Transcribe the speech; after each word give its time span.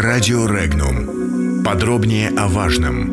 Радио 0.00 0.46
Регнум. 0.46 1.64
Подробнее 1.64 2.28
о 2.28 2.46
важном. 2.46 3.10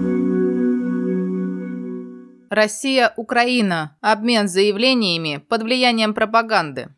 Россия-Украина. 2.52 3.98
Обмен 4.02 4.48
заявлениями 4.48 5.44
под 5.50 5.64
влиянием 5.64 6.14
пропаганды. 6.14 6.90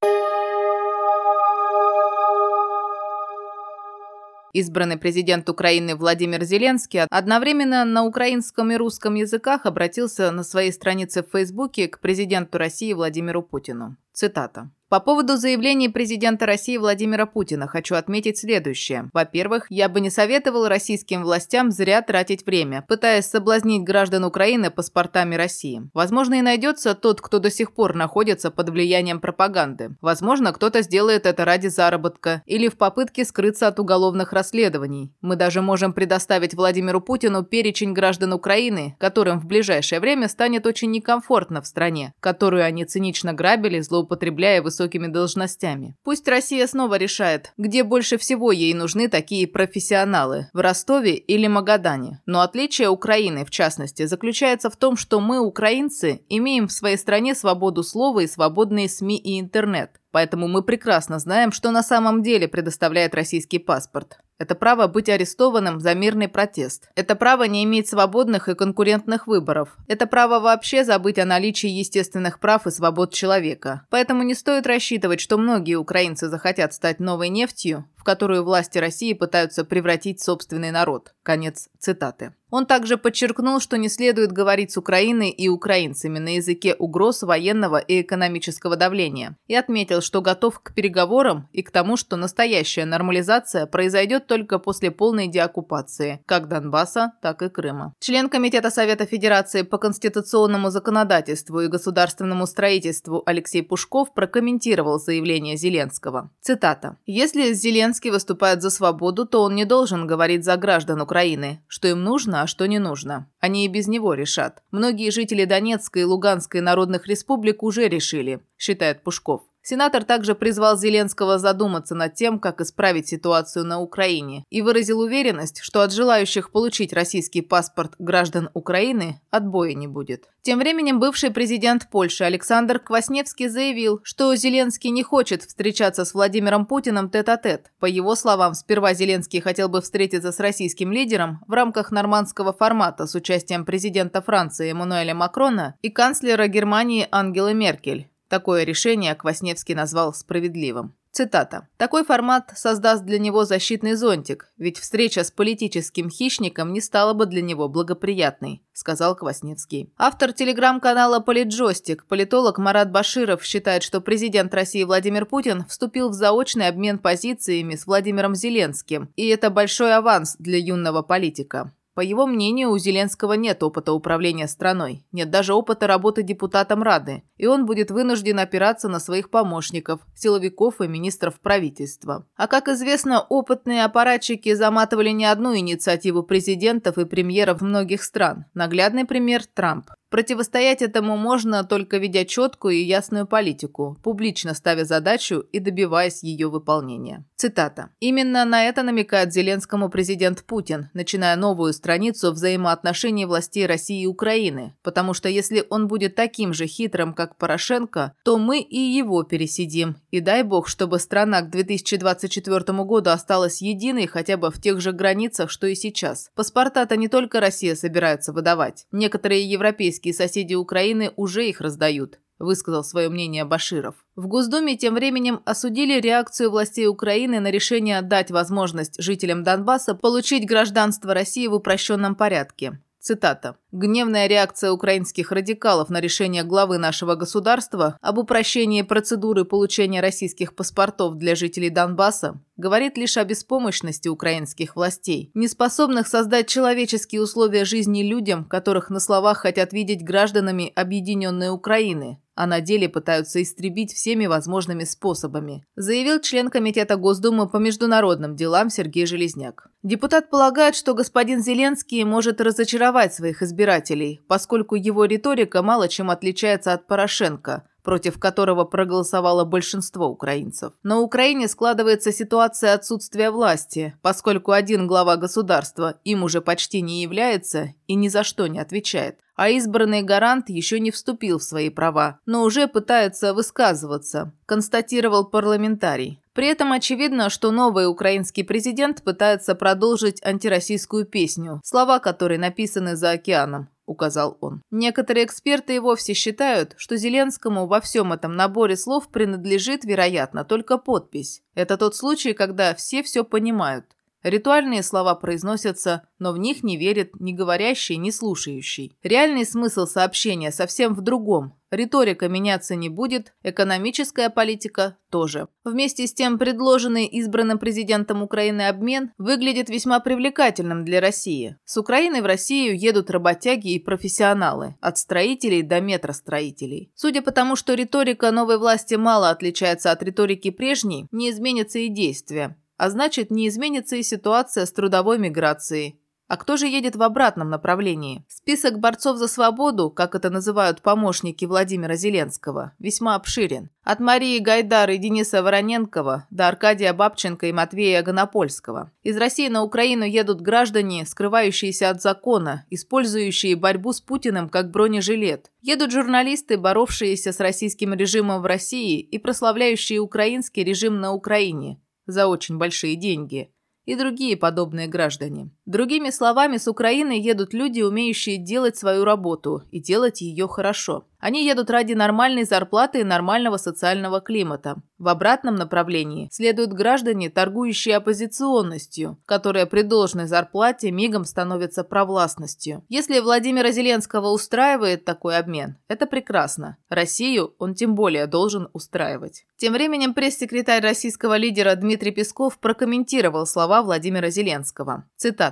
Избранный 4.51 4.97
президент 4.97 5.47
Украины 5.49 5.95
Владимир 5.95 6.43
Зеленский 6.43 7.03
одновременно 7.09 7.85
на 7.85 8.03
украинском 8.03 8.71
и 8.71 8.75
русском 8.75 9.15
языках 9.15 9.65
обратился 9.65 10.31
на 10.31 10.43
своей 10.43 10.73
странице 10.73 11.23
в 11.23 11.31
Фейсбуке 11.31 11.87
к 11.87 12.01
президенту 12.01 12.57
России 12.57 12.91
Владимиру 12.91 13.41
Путину. 13.41 13.95
Цитата. 14.11 14.69
По 14.89 15.01
поводу 15.01 15.35
заявлений 15.35 15.89
президента 15.89 16.45
России 16.45 16.77
Владимира 16.77 17.25
Путина 17.25 17.67
хочу 17.67 17.95
отметить 17.95 18.37
следующее. 18.37 19.09
Во-первых, 19.11 19.65
я 19.69 19.89
бы 19.89 19.99
не 19.99 20.09
советовал 20.09 20.69
российским 20.69 21.23
властям 21.23 21.71
зря 21.71 22.01
тратить 22.01 22.45
время, 22.45 22.85
пытаясь 22.87 23.25
соблазнить 23.25 23.83
граждан 23.83 24.23
Украины 24.23 24.71
паспортами 24.71 25.35
России. 25.35 25.81
Возможно, 25.93 26.35
и 26.35 26.41
найдется 26.41 26.95
тот, 26.95 27.19
кто 27.19 27.39
до 27.39 27.51
сих 27.51 27.73
пор 27.73 27.95
находится 27.95 28.49
под 28.49 28.69
влиянием 28.69 29.19
пропаганды. 29.19 29.97
Возможно, 29.99 30.53
кто-то 30.53 30.81
сделает 30.81 31.25
это 31.25 31.43
ради 31.43 31.67
заработка 31.67 32.41
или 32.45 32.69
в 32.69 32.77
попытке 32.77 33.25
скрыться 33.25 33.67
от 33.67 33.81
уголовных 33.81 34.31
расследований. 34.31 35.11
Мы 35.19 35.35
даже 35.35 35.61
можем 35.61 35.91
предоставить 35.91 36.53
Владимиру 36.53 37.01
Путину 37.01 37.43
перечень 37.43 37.91
граждан 37.91 38.31
Украины, 38.31 38.95
которым 39.01 39.41
в 39.41 39.47
ближайшее 39.47 39.99
время 39.99 40.29
станет 40.29 40.65
очень 40.65 40.91
некомфортно 40.91 41.61
в 41.61 41.67
стране, 41.67 42.13
которую 42.21 42.63
они 42.63 42.85
цинично 42.85 43.33
грабили, 43.33 43.81
злоупотребляя 43.81 44.61
высокими 44.61 44.76
высокими 44.77 45.07
должностями. 45.07 45.95
Пусть 46.03 46.27
Россия 46.27 46.67
снова 46.67 46.95
решает, 46.95 47.53
где 47.57 47.83
больше 47.83 48.17
всего 48.17 48.51
ей 48.51 48.73
нужны 48.73 49.07
такие 49.07 49.47
профессионалы– 49.47 50.49
в 50.53 50.59
Ростове 50.59 51.15
или 51.15 51.47
Магадане. 51.47 52.21
Но 52.25 52.41
отличие 52.41 52.89
Украины, 52.89 53.43
в 53.43 53.49
частности, 53.49 54.05
заключается 54.05 54.69
в 54.69 54.75
том, 54.75 54.95
что 54.95 55.19
мы, 55.19 55.39
украинцы, 55.39 56.21
имеем 56.29 56.67
в 56.67 56.71
своей 56.71 56.97
стране 56.97 57.33
свободу 57.33 57.83
слова 57.83 58.19
и 58.19 58.27
свободные 58.27 58.87
СМИ 58.89 59.17
и 59.17 59.39
интернет. 59.39 59.99
Поэтому 60.11 60.47
мы 60.47 60.63
прекрасно 60.63 61.19
знаем, 61.19 61.51
что 61.51 61.71
на 61.71 61.83
самом 61.83 62.23
деле 62.23 62.47
предоставляет 62.47 63.15
российский 63.15 63.59
паспорт. 63.59 64.19
Это 64.39 64.53
право 64.53 64.87
быть 64.87 65.09
арестованным 65.09 65.79
за 65.79 65.95
мирный 65.95 66.27
протест. 66.27 66.89
Это 66.95 67.15
право 67.15 67.43
не 67.43 67.63
иметь 67.63 67.89
свободных 67.89 68.49
и 68.49 68.55
конкурентных 68.55 69.25
выборов. 69.25 69.75
Это 69.87 70.05
право 70.05 70.39
вообще 70.39 70.83
забыть 70.83 71.17
о 71.17 71.25
наличии 71.25 71.69
естественных 71.69 72.39
прав 72.39 72.67
и 72.67 72.71
свобод 72.71 73.13
человека. 73.13 73.81
Поэтому 73.89 74.23
не 74.23 74.35
стоит 74.35 74.67
рассчитывать, 74.67 75.21
что 75.21 75.37
многие 75.37 75.75
украинцы 75.75 76.29
захотят 76.29 76.73
стать 76.73 76.99
новой 76.99 77.29
нефтью, 77.29 77.85
которую 78.07 78.45
власти 78.45 78.77
России 78.77 79.11
пытаются 79.11 79.65
превратить 79.65 80.21
собственный 80.21 80.71
народ. 80.71 81.13
Конец 81.23 81.67
цитаты. 81.77 82.31
Он 82.49 82.65
также 82.65 82.97
подчеркнул, 82.97 83.59
что 83.59 83.77
не 83.77 83.89
следует 83.89 84.31
говорить 84.31 84.71
с 84.71 84.77
Украиной 84.77 85.29
и 85.31 85.49
украинцами 85.49 86.17
на 86.17 86.35
языке 86.35 86.75
угроз 86.75 87.23
военного 87.23 87.77
и 87.77 88.01
экономического 88.01 88.77
давления, 88.77 89.35
и 89.47 89.55
отметил, 89.55 90.01
что 90.01 90.21
готов 90.21 90.61
к 90.61 90.73
переговорам 90.73 91.49
и 91.51 91.61
к 91.61 91.71
тому, 91.71 91.97
что 91.97 92.15
настоящая 92.15 92.85
нормализация 92.85 93.65
произойдет 93.65 94.27
только 94.27 94.59
после 94.59 94.91
полной 94.91 95.27
деоккупации 95.27 96.21
как 96.25 96.47
Донбасса, 96.47 97.11
так 97.21 97.41
и 97.41 97.49
Крыма. 97.49 97.93
Член 97.99 98.29
Комитета 98.29 98.69
Совета 98.69 99.05
Федерации 99.05 99.63
по 99.63 99.77
конституционному 99.77 100.69
законодательству 100.69 101.59
и 101.59 101.67
государственному 101.67 102.47
строительству 102.47 103.23
Алексей 103.25 103.61
Пушков 103.61 104.13
прокомментировал 104.13 104.99
заявление 104.99 105.57
Зеленского. 105.57 106.31
Цитата. 106.39 106.95
«Если 107.05 107.51
Зеленский 107.51 107.96
выступает 108.05 108.61
за 108.61 108.69
свободу, 108.69 109.25
то 109.25 109.41
он 109.41 109.55
не 109.55 109.65
должен 109.65 110.05
говорить 110.05 110.45
за 110.45 110.55
граждан 110.57 111.01
Украины, 111.01 111.63
что 111.67 111.87
им 111.87 112.03
нужно, 112.03 112.43
а 112.43 112.47
что 112.47 112.67
не 112.67 112.77
нужно. 112.77 113.27
Они 113.39 113.65
и 113.65 113.67
без 113.67 113.87
него 113.87 114.13
решат. 114.13 114.61
Многие 114.69 115.09
жители 115.09 115.45
Донецкой 115.45 116.03
и 116.03 116.05
Луганской 116.05 116.61
народных 116.61 117.07
республик 117.07 117.63
уже 117.63 117.87
решили, 117.87 118.41
считает 118.57 119.03
Пушков. 119.03 119.41
Сенатор 119.69 120.05
также 120.05 120.33
призвал 120.33 120.77
Зеленского 120.77 121.39
задуматься 121.39 121.93
над 121.93 122.13
тем, 122.13 122.39
как 122.39 122.61
исправить 122.61 123.09
ситуацию 123.09 123.65
на 123.65 123.81
Украине, 123.81 124.45
и 124.49 124.61
выразил 124.61 125.01
уверенность, 125.01 125.59
что 125.61 125.81
от 125.81 125.91
желающих 125.91 126.53
получить 126.53 126.93
российский 126.93 127.41
паспорт 127.41 127.95
граждан 127.99 128.49
Украины 128.53 129.19
отбоя 129.29 129.73
не 129.73 129.87
будет. 129.87 130.29
Тем 130.41 130.59
временем 130.59 131.01
бывший 131.01 131.31
президент 131.31 131.89
Польши 131.91 132.23
Александр 132.23 132.79
Квасневский 132.79 133.49
заявил, 133.49 133.99
что 134.03 134.33
Зеленский 134.37 134.89
не 134.89 135.03
хочет 135.03 135.43
встречаться 135.43 136.05
с 136.05 136.13
Владимиром 136.13 136.65
Путиным 136.65 137.09
тет-а-тет. 137.09 137.63
-тет. 137.63 137.65
По 137.81 137.87
его 137.87 138.15
словам, 138.15 138.53
сперва 138.53 138.93
Зеленский 138.93 139.41
хотел 139.41 139.67
бы 139.67 139.81
встретиться 139.81 140.31
с 140.31 140.39
российским 140.39 140.93
лидером 140.93 141.41
в 141.45 141.51
рамках 141.51 141.91
нормандского 141.91 142.53
формата 142.53 143.05
с 143.05 143.15
участием 143.15 143.65
президента 143.65 144.21
Франции 144.21 144.71
Эммануэля 144.71 145.13
Макрона 145.13 145.75
и 145.81 145.89
канцлера 145.89 146.47
Германии 146.47 147.05
Ангелы 147.11 147.53
Меркель. 147.53 148.07
Такое 148.29 148.63
решение 148.63 149.15
Квасневский 149.15 149.75
назвал 149.75 150.13
справедливым. 150.13 150.93
Цитата. 151.17 151.67
«Такой 151.77 152.03
формат 152.03 152.51
создаст 152.55 153.03
для 153.03 153.17
него 153.17 153.43
защитный 153.43 153.95
зонтик, 153.95 154.51
ведь 154.57 154.77
встреча 154.77 155.23
с 155.23 155.31
политическим 155.31 156.11
хищником 156.11 156.73
не 156.73 156.79
стала 156.79 157.13
бы 157.13 157.25
для 157.25 157.41
него 157.41 157.67
благоприятной», 157.67 158.61
сказал 158.71 159.15
Квасневский. 159.15 159.91
Автор 159.97 160.31
телеграм-канала 160.31 161.19
«Политджойстик», 161.19 162.05
политолог 162.05 162.59
Марат 162.59 162.91
Баширов 162.91 163.43
считает, 163.43 163.81
что 163.81 163.99
президент 163.99 164.53
России 164.53 164.83
Владимир 164.83 165.25
Путин 165.25 165.65
вступил 165.65 166.09
в 166.09 166.13
заочный 166.13 166.67
обмен 166.67 166.99
позициями 166.99 167.75
с 167.75 167.87
Владимиром 167.87 168.35
Зеленским, 168.35 169.09
и 169.15 169.25
это 169.27 169.49
большой 169.49 169.95
аванс 169.95 170.35
для 170.37 170.59
юного 170.59 171.01
политика. 171.01 171.73
По 171.97 172.01
его 172.01 172.27
мнению, 172.27 172.69
у 172.69 172.77
Зеленского 172.77 173.33
нет 173.33 173.63
опыта 173.63 173.91
управления 173.91 174.47
страной, 174.47 175.03
нет 175.11 175.31
даже 175.31 175.55
опыта 175.55 175.87
работы 175.87 176.21
депутатом 176.21 176.83
Рады, 176.83 177.23
и 177.37 177.47
он 177.47 177.65
будет 177.65 177.89
вынужден 177.89 178.37
опираться 178.37 178.87
на 178.87 178.99
своих 178.99 179.31
помощников, 179.31 180.01
силовиков 180.13 180.79
и 180.79 180.87
министров 180.87 181.39
правительства. 181.39 182.27
А 182.35 182.45
как 182.45 182.67
известно, 182.67 183.21
опытные 183.21 183.83
аппаратчики 183.83 184.53
заматывали 184.53 185.09
не 185.09 185.25
одну 185.25 185.57
инициативу 185.57 186.21
президентов 186.21 186.99
и 186.99 187.05
премьеров 187.05 187.61
многих 187.61 188.03
стран. 188.03 188.45
Наглядный 188.53 189.05
пример– 189.05 189.43
Трамп. 189.55 189.89
Противостоять 190.09 190.81
этому 190.81 191.17
можно 191.17 191.65
только 191.65 191.97
ведя 191.97 192.23
четкую 192.23 192.75
и 192.75 192.83
ясную 192.83 193.27
политику, 193.27 193.97
публично 194.03 194.53
ставя 194.53 194.85
задачу 194.85 195.43
и 195.51 195.59
добиваясь 195.59 196.23
ее 196.23 196.47
выполнения. 196.47 197.25
Цитата. 197.35 197.89
«Именно 197.99 198.45
на 198.45 198.63
это 198.63 198.83
намекает 198.83 199.33
Зеленскому 199.33 199.89
президент 199.89 200.43
Путин, 200.45 200.89
начиная 200.93 201.35
новую 201.35 201.73
страницу 201.73 202.31
взаимоотношений 202.31 203.25
властей 203.25 203.65
России 203.65 204.03
и 204.03 204.07
Украины, 204.07 204.75
потому 204.81 205.13
что 205.13 205.27
если 205.27 205.65
он 205.69 205.87
будет 205.87 206.15
таким 206.15 206.53
же 206.53 206.67
хитрым, 206.67 207.13
как 207.13 207.37
Порошенко, 207.37 208.13
то 208.23 208.37
мы 208.37 208.61
и 208.61 208.79
его 208.79 209.23
пересидим. 209.23 209.97
И 210.11 210.21
дай 210.21 210.43
бог, 210.43 210.69
чтобы 210.69 210.99
страна 210.99 211.41
к 211.41 211.49
2024 211.49 212.83
году 212.83 213.09
осталась 213.09 213.61
единой 213.61 214.07
хотя 214.07 214.37
бы 214.37 214.51
в 214.51 214.61
тех 214.61 214.79
же 214.79 214.93
границах, 214.93 215.51
что 215.51 215.67
и 215.67 215.75
сейчас. 215.75 216.31
Паспорта-то 216.33 216.95
не 216.95 217.09
только 217.09 217.41
Россия 217.41 217.75
собирается 217.75 218.31
выдавать. 218.31 218.85
Некоторые 218.91 219.43
европейские 219.49 219.96
европейские 219.97 220.13
соседи 220.13 220.53
Украины 220.53 221.11
уже 221.15 221.47
их 221.49 221.61
раздают, 221.61 222.19
высказал 222.39 222.83
свое 222.83 223.09
мнение 223.09 223.45
Баширов. 223.45 223.95
В 224.15 224.27
Госдуме 224.27 224.77
тем 224.77 224.93
временем 224.93 225.41
осудили 225.45 225.99
реакцию 225.99 226.51
властей 226.51 226.87
Украины 226.87 227.39
на 227.39 227.51
решение 227.51 228.01
дать 228.01 228.31
возможность 228.31 229.01
жителям 229.01 229.43
Донбасса 229.43 229.95
получить 229.95 230.47
гражданство 230.47 231.13
России 231.13 231.47
в 231.47 231.53
упрощенном 231.53 232.15
порядке. 232.15 232.79
Цитата. 233.07 233.55
«Гневная 233.71 234.27
реакция 234.27 234.73
украинских 234.73 235.31
радикалов 235.31 235.89
на 235.89 236.01
решение 236.01 236.43
главы 236.43 236.77
нашего 236.77 237.15
государства 237.15 237.97
об 238.01 238.17
упрощении 238.17 238.81
процедуры 238.81 239.45
получения 239.45 240.01
российских 240.01 240.53
паспортов 240.53 241.15
для 241.15 241.33
жителей 241.33 241.69
Донбасса 241.69 242.41
говорит 242.57 242.97
лишь 242.97 243.15
о 243.15 243.23
беспомощности 243.23 244.09
украинских 244.09 244.75
властей, 244.75 245.31
неспособных 245.35 246.05
создать 246.07 246.49
человеческие 246.49 247.21
условия 247.21 247.63
жизни 247.63 248.03
людям, 248.03 248.43
которых 248.43 248.89
на 248.89 248.99
словах 248.99 249.37
хотят 249.37 249.71
видеть 249.71 250.03
гражданами 250.03 250.73
объединенной 250.75 251.49
Украины, 251.49 252.19
а 252.37 252.45
на 252.45 252.61
деле 252.61 252.87
пытаются 252.87 253.41
истребить 253.41 253.91
всеми 253.93 254.27
возможными 254.27 254.83
способами, 254.83 255.65
заявил 255.75 256.21
член 256.21 256.49
Комитета 256.49 256.95
Госдумы 256.95 257.49
по 257.49 257.57
международным 257.57 258.35
делам 258.35 258.69
Сергей 258.69 259.07
Железняк. 259.07 259.69
Депутат 259.81 260.29
полагает, 260.29 260.75
что 260.75 260.93
господин 260.93 261.41
Зеленский 261.41 262.03
может 262.03 262.39
разочаровать 262.39 263.13
своих 263.13 263.41
избирателей, 263.41 264.21
поскольку 264.27 264.75
его 264.75 265.05
риторика 265.05 265.63
мало 265.63 265.89
чем 265.89 266.11
отличается 266.11 266.73
от 266.73 266.85
Порошенко– 266.85 267.63
против 267.87 268.19
которого 268.19 268.65
проголосовало 268.65 269.45
большинство 269.45 270.09
украинцев. 270.09 270.73
На 270.83 270.99
Украине 270.99 271.47
складывается 271.47 272.11
ситуация 272.11 272.73
отсутствия 272.73 273.31
власти, 273.31 273.95
поскольку 274.01 274.51
один 274.51 274.87
глава 274.87 275.15
государства 275.15 275.95
им 276.03 276.23
уже 276.23 276.41
почти 276.41 276.81
не 276.81 277.01
является 277.01 277.69
и 277.87 277.95
ни 277.95 278.09
за 278.09 278.23
что 278.23 278.47
не 278.47 278.59
отвечает 278.59 279.19
а 279.37 279.49
избранный 279.49 280.01
гарант 280.01 280.49
еще 280.49 280.79
не 280.79 280.89
вступил 280.89 281.37
в 281.37 281.43
свои 281.43 281.69
права, 281.69 282.19
но 282.25 282.41
уже 282.41 282.67
пытается 282.67 283.35
высказываться, 283.35 284.33
констатировал 284.47 285.25
парламентарий. 285.25 286.19
При 286.33 286.47
этом 286.47 286.71
очевидно, 286.73 287.29
что 287.29 287.51
новый 287.51 287.87
украинский 287.87 288.43
президент 288.43 289.03
пытается 289.03 289.53
продолжить 289.53 290.25
антироссийскую 290.25 291.05
песню, 291.05 291.61
слова 291.63 291.99
которой 291.99 292.39
написаны 292.39 292.95
за 292.95 293.11
океаном 293.11 293.69
указал 293.87 294.37
он. 294.41 294.61
Некоторые 294.69 295.25
эксперты 295.25 295.75
и 295.75 295.79
вовсе 295.79 296.13
считают, 296.13 296.75
что 296.77 296.97
Зеленскому 296.97 297.65
во 297.65 297.81
всем 297.81 298.13
этом 298.13 298.35
наборе 298.35 298.77
слов 298.77 299.07
принадлежит, 299.07 299.83
вероятно, 299.83 300.45
только 300.45 300.77
подпись. 300.77 301.41
Это 301.55 301.77
тот 301.77 301.95
случай, 301.95 302.33
когда 302.33 302.75
все 302.75 303.01
все 303.01 303.23
понимают. 303.23 303.85
Ритуальные 304.23 304.83
слова 304.83 305.15
произносятся, 305.15 306.07
но 306.19 306.33
в 306.33 306.37
них 306.37 306.63
не 306.63 306.75
верит 306.77 307.19
ни 307.19 307.31
говорящий, 307.31 307.95
ни 307.95 308.09
слушающий. 308.09 308.97
Реальный 309.01 309.45
смысл 309.45 309.85
сообщения 309.85 310.51
совсем 310.51 310.93
в 310.93 311.01
другом. 311.01 311.56
Риторика 311.69 312.29
меняться 312.29 312.75
не 312.75 312.87
будет, 312.87 313.33
экономическая 313.43 314.29
политика 314.29 314.97
тоже. 315.09 315.47
Вместе 315.65 316.07
с 316.07 316.13
тем, 316.13 316.37
предложенный 316.37 317.05
избранным 317.05 317.59
президентом 317.59 318.23
Украины 318.23 318.67
обмен 318.67 319.11
выглядит 319.17 319.69
весьма 319.69 319.99
привлекательным 319.99 320.85
для 320.85 321.01
России. 321.01 321.57
С 321.65 321.77
Украины 321.77 322.21
в 322.21 322.25
Россию 322.25 322.79
едут 322.79 323.09
работяги 323.09 323.73
и 323.73 323.79
профессионалы, 323.79 324.75
от 324.79 324.97
строителей 324.97 325.61
до 325.61 325.81
метростроителей. 325.81 326.91
Судя 326.95 327.21
по 327.21 327.31
тому, 327.31 327.57
что 327.57 327.73
риторика 327.73 328.31
новой 328.31 328.57
власти 328.57 328.95
мало 328.95 329.29
отличается 329.29 329.91
от 329.91 330.01
риторики 330.03 330.51
прежней, 330.51 331.07
не 331.11 331.29
изменится 331.31 331.79
и 331.79 331.89
действия. 331.89 332.57
А 332.77 332.89
значит, 332.89 333.31
не 333.31 333.47
изменится 333.47 333.95
и 333.95 334.03
ситуация 334.03 334.65
с 334.65 334.71
трудовой 334.71 335.17
миграцией. 335.17 335.99
А 336.27 336.35
кто 336.35 336.57
же 336.57 336.67
едет 336.67 336.97
в 336.97 337.03
обратном 337.03 337.49
направлении? 337.49 338.25
Список 338.27 338.79
борцов 338.79 339.17
за 339.17 339.27
свободу, 339.27 339.89
как 339.89 340.13
это 340.13 340.29
называют 340.29 340.81
помощники 340.81 341.45
Владимира 341.45 341.95
Зеленского, 341.95 342.73
весьма 342.79 343.15
обширен. 343.15 343.69
От 343.83 344.01
Марии 344.01 344.39
Гайдар 344.39 344.89
и 344.89 344.97
Дениса 344.97 345.41
Вороненкова 345.41 346.27
до 346.29 346.49
Аркадия 346.49 346.93
Бабченко 346.93 347.47
и 347.47 347.53
Матвея 347.53 348.03
Гонопольского. 348.03 348.91
Из 349.03 349.15
России 349.15 349.47
на 349.47 349.63
Украину 349.63 350.03
едут 350.03 350.41
граждане, 350.41 351.05
скрывающиеся 351.05 351.89
от 351.91 352.01
закона, 352.01 352.65
использующие 352.69 353.55
борьбу 353.55 353.93
с 353.93 354.01
Путиным 354.01 354.49
как 354.49 354.69
бронежилет. 354.69 355.49
Едут 355.61 355.91
журналисты, 355.91 356.57
боровшиеся 356.57 357.31
с 357.31 357.39
российским 357.39 357.93
режимом 357.93 358.41
в 358.41 358.45
России 358.45 358.99
и 358.99 359.17
прославляющие 359.17 359.99
украинский 359.99 360.65
режим 360.65 360.99
на 360.99 361.13
Украине 361.13 361.81
за 362.05 362.27
очень 362.27 362.57
большие 362.57 362.95
деньги, 362.95 363.51
и 363.85 363.95
другие 363.95 364.35
подобные 364.35 364.87
граждане. 364.87 365.51
Другими 365.67 366.11
словами, 366.11 366.55
с 366.55 366.69
Украины 366.69 367.19
едут 367.19 367.53
люди, 367.53 367.81
умеющие 367.81 368.37
делать 368.37 368.77
свою 368.77 369.03
работу 369.03 369.63
и 369.69 369.81
делать 369.81 370.21
ее 370.21 370.47
хорошо. 370.47 371.03
Они 371.19 371.45
едут 371.45 371.69
ради 371.69 371.93
нормальной 371.93 372.43
зарплаты 372.43 373.01
и 373.01 373.03
нормального 373.03 373.57
социального 373.57 374.21
климата. 374.21 374.77
В 374.97 375.07
обратном 375.09 375.55
направлении 375.55 376.29
следуют 376.31 376.73
граждане, 376.73 377.29
торгующие 377.29 377.97
оппозиционностью, 377.97 379.17
которая 379.25 379.65
при 379.65 379.81
должной 379.81 380.27
зарплате 380.27 380.91
мигом 380.91 381.25
становится 381.25 381.83
провластностью. 381.83 382.83
Если 382.87 383.19
Владимира 383.19 383.71
Зеленского 383.71 384.29
устраивает 384.29 385.05
такой 385.05 385.37
обмен, 385.37 385.77
это 385.87 386.05
прекрасно. 386.05 386.77
Россию 386.87 387.55
он 387.57 387.73
тем 387.73 387.95
более 387.95 388.27
должен 388.27 388.69
устраивать. 388.73 389.45
Тем 389.57 389.73
временем 389.73 390.13
пресс-секретарь 390.13 390.83
российского 390.83 391.35
лидера 391.35 391.75
Дмитрий 391.75 392.11
Песков 392.11 392.59
прокомментировал 392.59 393.45
слова 393.45 393.81
Владимира 393.81 394.29
Зеленского. 394.29 395.05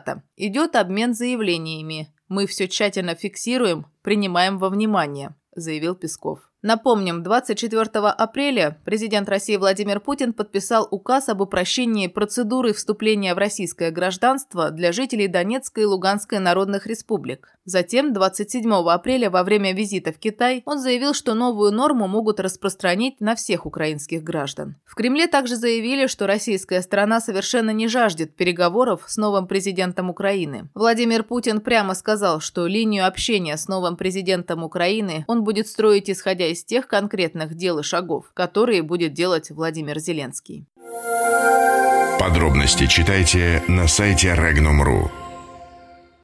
Цитата. 0.06 0.24
«Идет 0.36 0.76
обмен 0.76 1.14
заявлениями. 1.14 2.14
Мы 2.28 2.48
все 2.48 2.68
тщательно 2.68 3.16
фиксируем, 3.16 3.88
принимаем 4.02 4.58
во 4.58 4.70
внимание 4.70 5.36
заявил 5.56 5.96
Песков. 5.96 6.52
Напомним, 6.68 7.22
24 7.22 7.84
апреля 8.10 8.80
президент 8.86 9.30
России 9.30 9.56
Владимир 9.56 10.00
Путин 10.00 10.34
подписал 10.34 10.88
указ 10.90 11.30
об 11.30 11.42
упрощении 11.42 12.08
процедуры 12.08 12.74
вступления 12.74 13.36
в 13.36 13.38
российское 13.38 13.92
гражданство 13.92 14.72
для 14.72 14.92
жителей 14.92 15.28
Донецкой 15.28 15.84
и 15.84 15.86
Луганской 15.86 16.40
народных 16.40 16.88
республик. 16.88 17.56
Затем, 17.66 18.14
27 18.14 18.72
апреля, 18.74 19.30
во 19.32 19.44
время 19.44 19.74
визита 19.74 20.12
в 20.12 20.18
Китай, 20.18 20.62
он 20.66 20.80
заявил, 20.80 21.14
что 21.14 21.34
новую 21.34 21.72
норму 21.72 22.08
могут 22.08 22.40
распространить 22.40 23.20
на 23.20 23.36
всех 23.36 23.66
украинских 23.66 24.24
граждан. 24.24 24.76
В 24.86 24.94
Кремле 24.94 25.28
также 25.28 25.56
заявили, 25.56 26.06
что 26.06 26.28
российская 26.28 26.82
сторона 26.82 27.20
совершенно 27.20 27.72
не 27.72 27.88
жаждет 27.88 28.36
переговоров 28.36 29.04
с 29.08 29.18
новым 29.18 29.48
президентом 29.48 30.12
Украины. 30.12 30.70
Владимир 30.76 31.24
Путин 31.24 31.60
прямо 31.60 31.96
сказал, 31.96 32.40
что 32.40 32.68
линию 32.68 33.08
общения 33.08 33.58
с 33.58 33.68
новым 33.68 33.98
президентом 33.98 34.64
Украины 34.64 35.26
он 35.28 35.44
будет 35.44 35.68
строить 35.68 36.10
исходя 36.10 36.46
из 36.46 36.55
из 36.56 36.64
тех 36.64 36.88
конкретных 36.88 37.56
дел 37.56 37.80
и 37.80 37.84
шагов, 37.84 38.32
которые 38.34 38.82
будет 38.82 39.14
делать 39.14 39.52
Владимир 39.52 40.00
Зеленский. 40.00 40.66
Подробности 42.18 42.88
читайте 42.88 43.62
на 43.68 43.88
сайте 43.88 44.30
Regnum.ru. 44.30 45.25